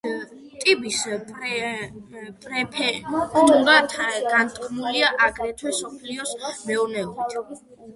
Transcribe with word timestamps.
ტიბის 0.61 1.01
პრეფექტურა 2.47 3.79
განთქმულია 4.01 5.17
აგრეთვე 5.31 5.79
სოფლის 5.85 6.39
მეურნეობით. 6.47 7.69